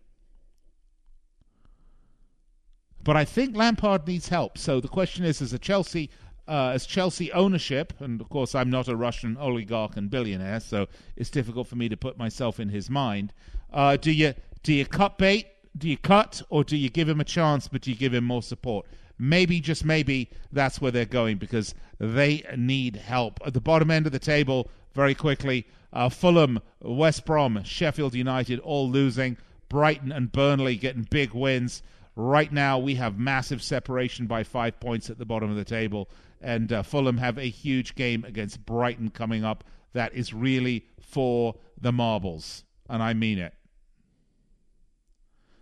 [3.06, 4.58] But I think Lampard needs help.
[4.58, 6.10] So the question is, as a Chelsea,
[6.46, 10.88] uh, as Chelsea ownership, and of course I'm not a Russian oligarch and billionaire, so
[11.16, 13.32] it's difficult for me to put myself in his mind.
[13.72, 14.34] Uh, do you
[14.64, 15.48] do you cut bait?
[15.78, 18.26] Do you cut, or do you give him a chance, but do you give him
[18.26, 18.86] more support?
[19.18, 23.40] maybe, just maybe, that's where they're going because they need help.
[23.46, 28.60] At the bottom end of the table, very quickly, uh, Fulham, West Brom, Sheffield United
[28.60, 29.38] all losing.
[29.70, 31.82] Brighton and Burnley getting big wins.
[32.16, 36.10] Right now, we have massive separation by five points at the bottom of the table.
[36.42, 39.64] And uh, Fulham have a huge game against Brighton coming up
[39.94, 42.64] that is really for the marbles.
[42.90, 43.54] And I mean it.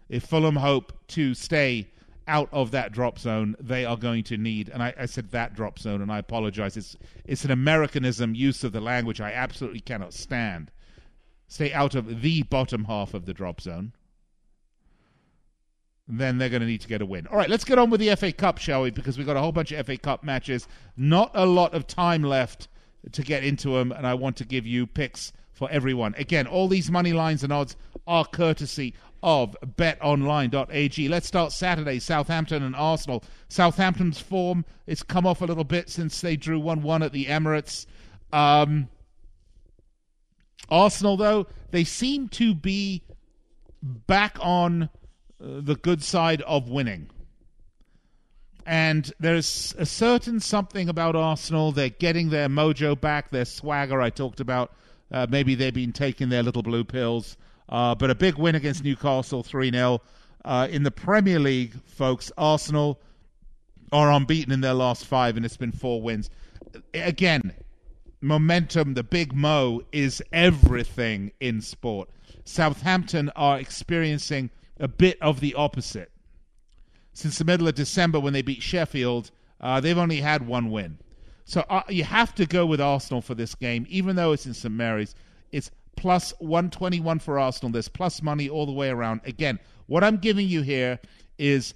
[0.10, 1.90] If Fulham hope to stay
[2.28, 5.56] out of that drop zone, they are going to need, and I, I, said that
[5.56, 6.78] drop zone, and I apologize.
[6.78, 6.96] It's
[7.26, 10.72] it's an Americanism use of the language I absolutely cannot stand.
[11.48, 13.94] Stay out of the bottom half of the drop zone.
[16.08, 17.28] Then they're going to need to get a win.
[17.28, 18.92] All right, let's get on with the FA Cup, shall we?
[18.92, 20.68] Because we've got a whole bunch of FA Cup matches.
[20.98, 22.68] Not a lot of time left
[23.12, 26.14] to get into them, and I want to give you picks for everyone.
[26.18, 27.76] Again, all these money lines and odds
[28.06, 31.08] are courtesy of betonline.ag.
[31.08, 33.24] Let's start Saturday, Southampton and Arsenal.
[33.48, 37.26] Southampton's form has come off a little bit since they drew 1 1 at the
[37.26, 37.86] Emirates.
[38.34, 38.90] Um,
[40.70, 43.04] Arsenal, though, they seem to be
[43.82, 44.90] back on
[45.44, 47.10] the good side of winning.
[48.66, 51.74] And there's a certain something about Arsenal.
[51.74, 54.02] They're getting their mojo back, their swagger.
[54.02, 54.74] I talked about
[55.12, 57.36] uh, maybe they've been taking their little blue pills.
[57.68, 60.02] Uh, but a big win against Newcastle, 3 0.
[60.46, 63.00] Uh, in the Premier League, folks, Arsenal
[63.92, 66.30] are unbeaten in their last five, and it's been four wins.
[66.94, 67.54] Again,
[68.22, 72.10] momentum, the big mo, is everything in sport.
[72.46, 74.50] Southampton are experiencing
[74.84, 76.12] a bit of the opposite.
[77.14, 79.32] Since the middle of December, when they beat Sheffield,
[79.62, 80.98] uh, they've only had one win.
[81.46, 84.54] So uh, you have to go with Arsenal for this game, even though it's in
[84.54, 85.16] St Mary's.
[85.54, 87.72] It's plus 121 for Arsenal.
[87.72, 89.22] There's plus money all the way around.
[89.24, 89.58] Again,
[89.88, 91.00] what I'm giving you here
[91.38, 91.74] is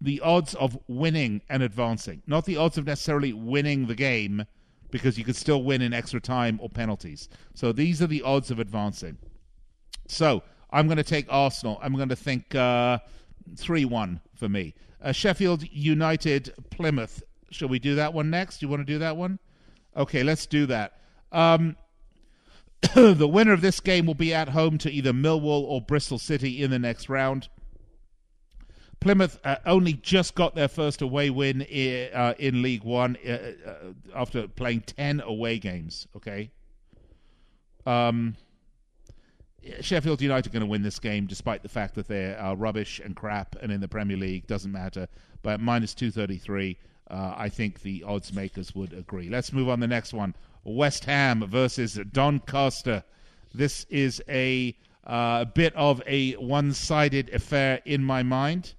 [0.00, 4.44] the odds of winning and advancing, not the odds of necessarily winning the game,
[4.90, 7.28] because you could still win in extra time or penalties.
[7.54, 9.18] So these are the odds of advancing.
[10.08, 10.42] So
[10.74, 11.78] I'm going to take Arsenal.
[11.80, 12.98] I'm going to think 3 uh,
[13.56, 14.74] 1 for me.
[15.00, 17.22] Uh, Sheffield United, Plymouth.
[17.50, 18.60] Shall we do that one next?
[18.60, 19.38] You want to do that one?
[19.96, 20.98] Okay, let's do that.
[21.30, 21.76] Um,
[22.94, 26.60] the winner of this game will be at home to either Millwall or Bristol City
[26.60, 27.48] in the next round.
[28.98, 33.30] Plymouth uh, only just got their first away win in, uh, in League One uh,
[33.30, 33.74] uh,
[34.12, 36.08] after playing 10 away games.
[36.16, 36.50] Okay.
[37.86, 38.34] Um,
[39.80, 43.00] Sheffield United are going to win this game despite the fact that they are rubbish
[43.02, 44.46] and crap and in the Premier League.
[44.46, 45.08] Doesn't matter.
[45.42, 46.76] But minus 233,
[47.10, 49.28] uh, I think the odds makers would agree.
[49.28, 50.34] Let's move on to the next one.
[50.64, 53.04] West Ham versus Doncaster.
[53.54, 58.74] This is a uh, bit of a one-sided affair in my mind.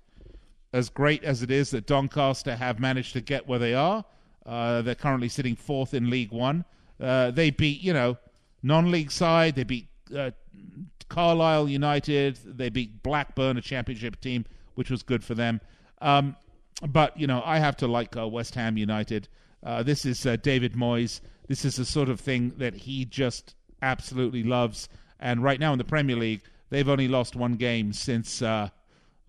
[0.73, 4.03] As great as it is that Doncaster have managed to get where they are,
[4.45, 6.65] uh, they're currently sitting fourth in League One.
[6.99, 8.17] Uh, they beat, you know,
[8.61, 9.55] non-league side.
[9.55, 10.31] They beat uh,
[11.09, 12.39] Carlisle United.
[12.45, 14.45] They beat Blackburn, a championship team,
[14.75, 15.61] which was good for them.
[16.01, 16.35] Um,
[16.87, 19.27] but you know, I have to like uh, West Ham United.
[19.63, 21.21] Uh, this is uh, David Moyes.
[21.47, 24.89] This is the sort of thing that he just absolutely loves.
[25.19, 28.69] And right now in the Premier League, they've only lost one game since uh,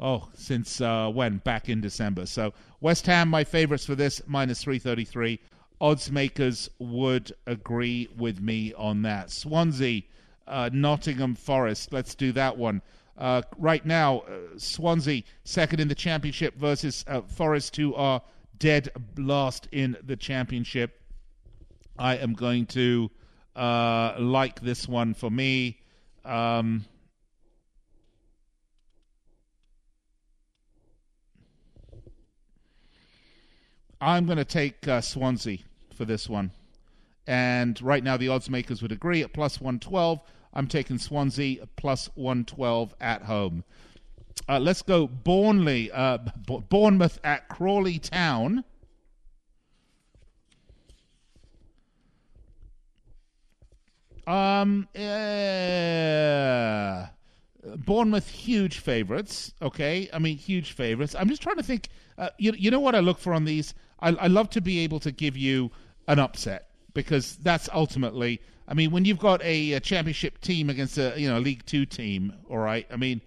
[0.00, 2.26] oh since uh, when back in December.
[2.26, 5.40] So West Ham, my favourites for this minus three thirty three.
[5.78, 9.30] Odds makers would agree with me on that.
[9.30, 10.02] Swansea,
[10.46, 11.92] uh, Nottingham Forest.
[11.92, 12.82] Let's do that one.
[13.18, 18.22] Uh, right now, uh, Swansea second in the championship versus uh, Forest, who are
[18.58, 21.00] dead last in the championship.
[21.98, 23.10] I am going to
[23.54, 25.80] uh, like this one for me.
[26.24, 26.84] Um,
[34.00, 35.58] I'm going to take uh, Swansea
[35.94, 36.50] for this one.
[37.26, 40.20] And right now, the odds makers would agree at plus 112.
[40.54, 43.64] I'm taking Swansea plus 112 at home.
[44.48, 46.18] Uh, let's go Bournemouth, uh,
[46.68, 48.64] Bournemouth at Crawley Town.
[54.26, 57.06] Um, uh,
[57.76, 59.52] Bournemouth huge favorites.
[59.62, 61.14] Okay, I mean huge favorites.
[61.18, 61.88] I'm just trying to think.
[62.18, 63.74] Uh, you you know what I look for on these?
[64.00, 65.70] I, I love to be able to give you
[66.08, 68.40] an upset because that's ultimately.
[68.66, 71.86] I mean, when you've got a, a championship team against a you know League Two
[71.86, 72.86] team, all right.
[72.90, 73.20] I mean,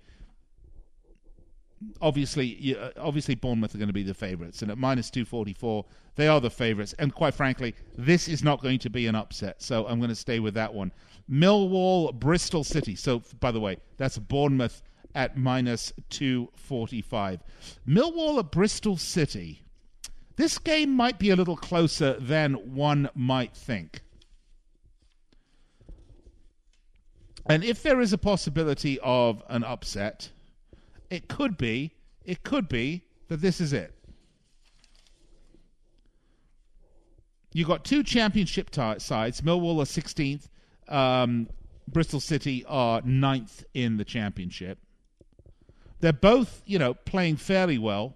[2.01, 5.53] obviously, uh, obviously Bournemouth are going to be the favourites, and at minus two forty
[5.53, 6.93] four, they are the favourites.
[6.97, 10.15] And quite frankly, this is not going to be an upset, so I'm going to
[10.15, 10.91] stay with that one.
[11.31, 12.95] Millwall, Bristol City.
[12.95, 14.81] So, by the way, that's Bournemouth
[15.13, 17.43] at minus two forty five.
[17.87, 19.61] Millwall at Bristol City.
[20.39, 23.99] This game might be a little closer than one might think.
[27.45, 30.29] And if there is a possibility of an upset,
[31.09, 31.91] it could be,
[32.23, 33.93] it could be that this is it.
[37.51, 39.41] You've got two championship t- sides.
[39.41, 40.47] Millwall are 16th.
[40.87, 41.49] Um,
[41.85, 44.77] Bristol City are 9th in the championship.
[45.99, 48.15] They're both, you know, playing fairly well.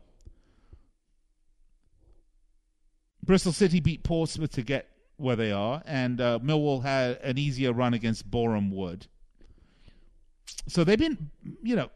[3.24, 7.72] Bristol City beat Portsmouth to get where they are, and uh, Millwall had an easier
[7.72, 9.08] run against Boreham Wood.
[10.68, 11.30] So they've been,
[11.62, 11.90] you know,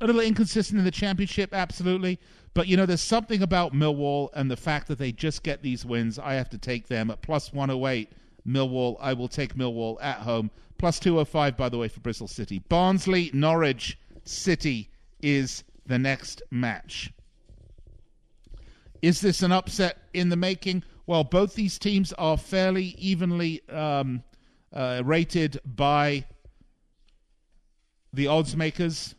[0.00, 2.18] a little inconsistent in the championship, absolutely.
[2.54, 5.84] But you know, there's something about Millwall and the fact that they just get these
[5.84, 6.18] wins.
[6.18, 8.10] I have to take them at plus 108.
[8.46, 10.50] Millwall, I will take Millwall at home.
[10.78, 12.58] Plus 205, by the way, for Bristol City.
[12.68, 17.12] Barnsley, Norwich City is the next match.
[19.02, 20.82] Is this an upset in the making?
[21.06, 24.22] Well, both these teams are fairly evenly um,
[24.72, 26.26] uh, rated by
[28.12, 29.14] the odds makers.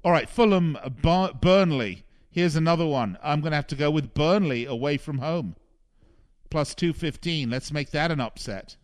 [0.02, 2.04] All right, Fulham, Bar- Burnley.
[2.30, 3.18] Here's another one.
[3.22, 5.54] I'm going to have to go with Burnley away from home.
[6.50, 7.50] Plus 215.
[7.50, 8.76] Let's make that an upset.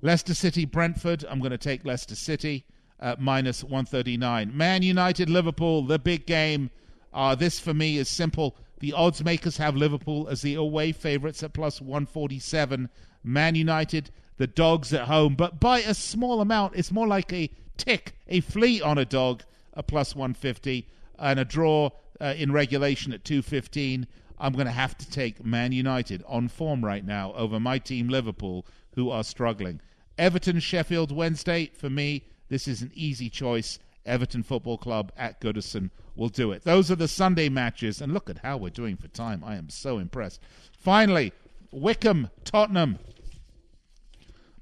[0.00, 1.24] Leicester City, Brentford.
[1.28, 2.64] I'm going to take Leicester City
[3.00, 4.56] at minus 139.
[4.56, 6.70] Man United, Liverpool, the big game.
[7.12, 8.56] Uh, this for me is simple.
[8.80, 12.90] The odds makers have Liverpool as the away favourites at plus 147.
[13.24, 16.76] Man United, the dogs at home, but by a small amount.
[16.76, 19.42] It's more like a tick, a flea on a dog,
[19.72, 20.86] a plus 150,
[21.18, 21.90] and a draw
[22.20, 24.06] uh, in regulation at 215.
[24.38, 28.08] I'm going to have to take Man United on form right now over my team
[28.08, 29.80] Liverpool, who are struggling.
[30.18, 33.78] Everton, Sheffield Wednesday, for me, this is an easy choice.
[34.04, 36.62] Everton Football Club at Goodison will do it.
[36.62, 39.42] Those are the Sunday matches, and look at how we're doing for time.
[39.44, 40.40] I am so impressed.
[40.78, 41.32] Finally,
[41.72, 42.98] Wycombe, Tottenham.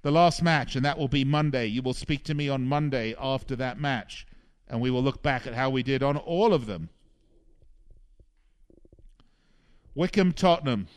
[0.03, 1.67] The last match, and that will be Monday.
[1.67, 4.27] You will speak to me on Monday after that match,
[4.69, 6.89] and we will look back at how we did on all of them.
[9.95, 10.89] Wycombe, Tottenham.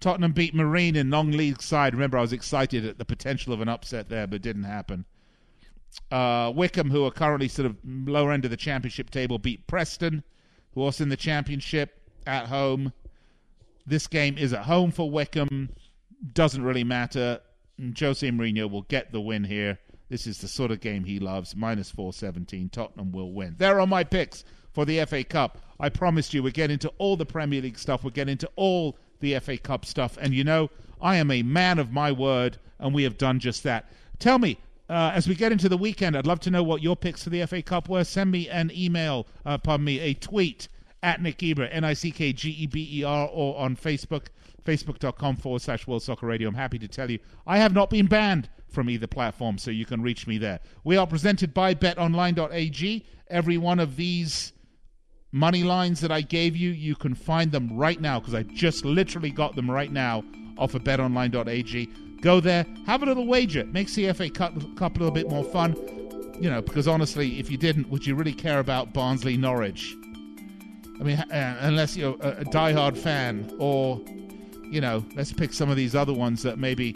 [0.00, 1.94] Tottenham beat Marine in non-league side.
[1.94, 5.04] Remember, I was excited at the potential of an upset there, but it didn't happen.
[6.10, 10.22] Uh, Wycombe, who are currently sort of lower end of the championship table, beat Preston,
[10.74, 12.92] who are also in the championship at home.
[13.86, 15.70] This game is at home for Wycombe.
[16.32, 17.40] Doesn't really matter.
[17.98, 19.78] Jose Mourinho will get the win here.
[20.08, 21.56] This is the sort of game he loves.
[21.56, 22.68] Minus 417.
[22.68, 23.56] Tottenham will win.
[23.58, 25.58] There are my picks for the FA Cup.
[25.80, 28.04] I promised you we're getting into all the Premier League stuff.
[28.04, 30.18] We're getting into all the FA Cup stuff.
[30.20, 30.70] And you know,
[31.00, 33.90] I am a man of my word, and we have done just that.
[34.18, 34.58] Tell me,
[34.92, 37.30] uh, as we get into the weekend, I'd love to know what your picks for
[37.30, 38.04] the FA Cup were.
[38.04, 40.68] Send me an email, uh, pardon me, a tweet
[41.02, 44.26] at Nick Geber, N I C K G E B E R, or on Facebook,
[44.66, 46.46] facebook.com forward slash World Soccer Radio.
[46.46, 49.86] I'm happy to tell you I have not been banned from either platform, so you
[49.86, 50.60] can reach me there.
[50.84, 53.06] We are presented by betonline.ag.
[53.28, 54.52] Every one of these
[55.30, 58.84] money lines that I gave you, you can find them right now because I just
[58.84, 60.22] literally got them right now
[60.58, 61.88] off of betonline.ag.
[62.22, 63.60] Go there, have a little wager.
[63.60, 65.76] It makes the FA Cup, Cup a little bit more fun.
[66.40, 69.94] You know, because honestly, if you didn't, would you really care about Barnsley Norwich?
[70.98, 74.00] I mean, uh, unless you're a, a diehard fan, or,
[74.70, 76.94] you know, let's pick some of these other ones that maybe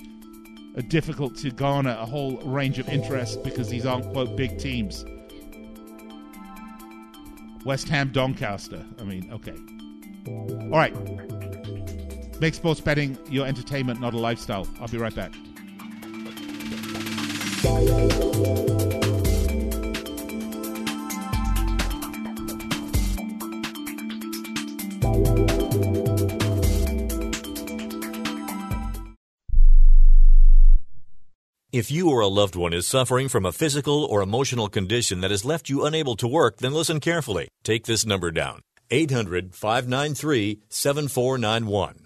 [0.77, 5.05] are difficult to garner a whole range of interest because these aren't, quote, big teams.
[7.64, 8.85] West Ham Doncaster.
[9.01, 9.57] I mean, okay.
[10.29, 10.95] All right.
[12.41, 14.66] Make sports betting your entertainment, not a lifestyle.
[14.80, 15.32] I'll be right back.
[31.72, 35.30] If you or a loved one is suffering from a physical or emotional condition that
[35.30, 37.49] has left you unable to work, then listen carefully.
[37.64, 42.05] Take this number down 800 593 7491.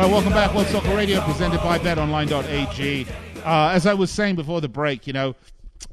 [0.00, 0.54] All right, welcome back.
[0.54, 3.06] World Soccer Radio, presented by BetOnline.ag.
[3.44, 5.36] Uh, as I was saying before the break, you know,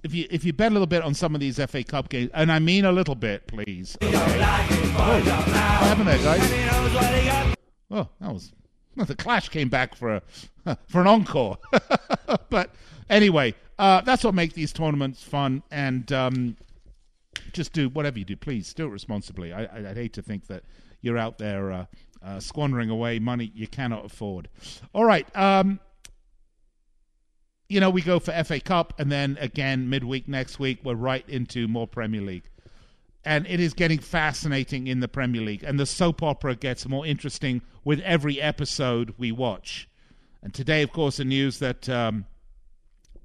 [0.01, 2.31] if you if you bet a little bit on some of these FA Cup games,
[2.33, 3.97] and I mean a little bit, please.
[4.01, 4.13] Okay.
[4.15, 7.55] Oh, what happened there, guys?
[7.91, 8.53] Oh, that was
[8.95, 10.21] well, the Clash came back for
[10.65, 11.57] a for an encore.
[12.49, 12.73] but
[13.09, 16.55] anyway, uh, that's what makes these tournaments fun, and um,
[17.51, 19.51] just do whatever you do, please do it responsibly.
[19.51, 20.63] I, would hate to think that
[21.01, 21.85] you're out there uh,
[22.23, 24.49] uh, squandering away money you cannot afford.
[24.93, 25.27] All right.
[25.35, 25.79] Um,
[27.69, 31.27] you know, we go for FA Cup, and then again, midweek next week, we're right
[31.27, 32.49] into more Premier League.
[33.25, 35.63] And it is getting fascinating in the Premier League.
[35.63, 39.89] And the soap opera gets more interesting with every episode we watch.
[40.41, 42.25] And today, of course, the news that um,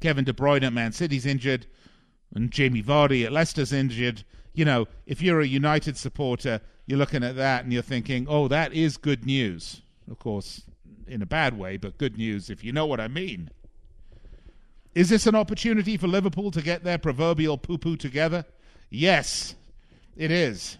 [0.00, 1.66] Kevin De Bruyne at Man City's injured,
[2.34, 4.24] and Jamie Vardy at Leicester's injured.
[4.54, 8.48] You know, if you're a United supporter, you're looking at that and you're thinking, oh,
[8.48, 9.82] that is good news.
[10.10, 10.62] Of course,
[11.06, 13.50] in a bad way, but good news if you know what I mean.
[14.94, 18.44] Is this an opportunity for Liverpool to get their proverbial poo poo together?
[18.90, 19.54] Yes,
[20.16, 20.76] it is.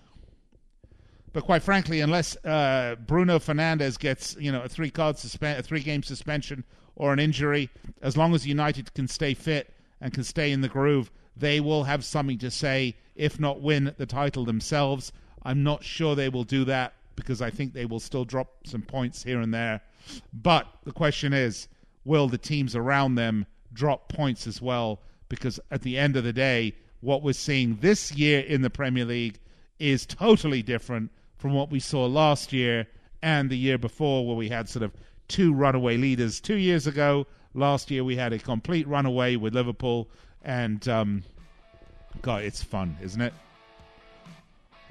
[1.32, 5.62] But quite frankly, unless uh, Bruno Fernandes gets you know a three card suspen- a
[5.62, 7.70] three game suspension or an injury,
[8.02, 11.84] as long as United can stay fit and can stay in the groove, they will
[11.84, 15.10] have something to say, if not win the title themselves.
[15.44, 18.82] I'm not sure they will do that because I think they will still drop some
[18.82, 19.80] points here and there.
[20.32, 21.68] But the question is,
[22.04, 25.00] will the teams around them drop points as well?
[25.28, 29.04] Because at the end of the day, what we're seeing this year in the Premier
[29.04, 29.38] League
[29.78, 32.86] is totally different from what we saw last year
[33.22, 34.92] and the year before, where we had sort of
[35.28, 36.40] two runaway leaders.
[36.40, 40.08] Two years ago, last year, we had a complete runaway with Liverpool,
[40.42, 41.22] and um,
[42.20, 43.32] God, it's fun, isn't it?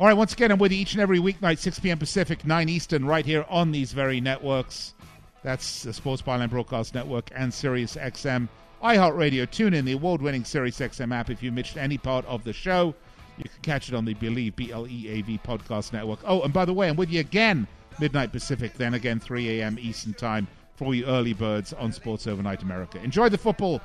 [0.01, 1.99] All right, once again, I'm with you each and every weeknight, 6 p.m.
[1.99, 4.95] Pacific, 9 Eastern, right here on these very networks.
[5.43, 8.49] That's the Sports Byline Broadcast Network and Sirius XM.
[8.83, 12.43] iHeartRadio, tune in the award winning Sirius XM app if you missed any part of
[12.43, 12.95] the show.
[13.37, 16.17] You can catch it on the Bleav, B L E A V podcast network.
[16.25, 17.67] Oh, and by the way, I'm with you again,
[17.99, 19.77] midnight Pacific, then again 3 a.m.
[19.79, 22.99] Eastern Time for all you early birds on Sports Overnight America.
[23.03, 23.79] Enjoy the football.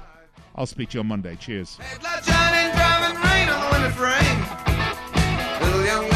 [0.54, 1.36] I'll speak to you on Monday.
[1.36, 1.76] Cheers.
[5.76, 6.15] rodeamos